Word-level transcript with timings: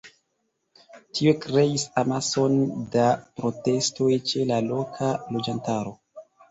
Tio 1.17 1.33
kreis 1.43 1.85
amason 2.03 2.57
da 2.97 3.07
protestoj 3.43 4.13
ĉe 4.33 4.51
la 4.55 4.63
loka 4.75 5.17
loĝantaro. 5.37 5.99